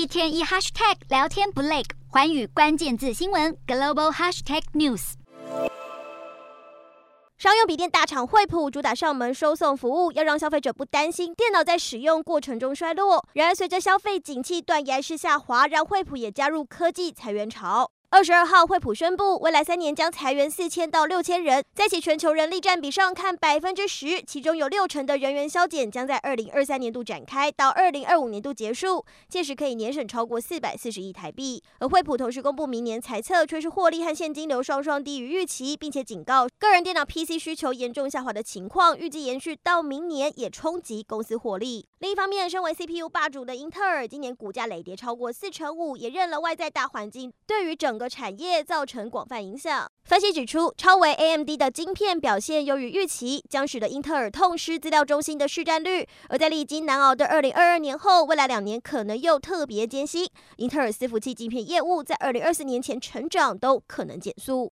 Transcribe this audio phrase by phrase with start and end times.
[0.00, 5.12] 一天一 hashtag 聊天不累，环宇关键字新闻 global hashtag news。
[7.36, 13.22] 商用笔电大厂惠普主打上门收送服务，要让消费者不担心电脑在使用过程中衰落。
[13.34, 17.90] 然而，随着消费景气断崖式下滑，让惠普也加入科技裁员潮。
[18.12, 21.62] 二十二号，惠普宣布，未来三年将裁员四千到六千人。
[21.72, 31.62] 在其全球人力占比上看，百分之十，其中有六成的人员削减将在二零二三年度展开，到二零二五年度结束，届时可以年省超过四百四十亿台币。
[31.78, 41.86] 而惠普同时公布明年财测，却是获利和现金流双双低于预期，并且警告个人电脑 PC 需求严重下滑的情况，预计延续到明年，也冲击公司获利。
[42.00, 49.88] 另一方面，身为 CPU 霸主的英特尔，今年股价累跌超过四成五，也认了外在大环境对于整个产业造成广泛影响。
[50.02, 56.04] 分析指出，超微 AMD 的晶片表现优于预期，将使得英特尔痛失资料中心的市占率。
[56.28, 60.26] 而在历经难熬的二零二二年后，未来两年可能又特别艰辛。
[60.56, 64.68] 英特尔伺服器晶片业务在二零二四年前成长都可能减速。